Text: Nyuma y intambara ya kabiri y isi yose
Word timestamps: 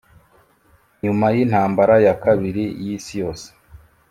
Nyuma 1.03 1.25
y 1.35 1.37
intambara 1.43 1.95
ya 2.05 2.13
kabiri 2.23 2.63
y 2.81 2.85
isi 2.95 3.13
yose 3.21 3.47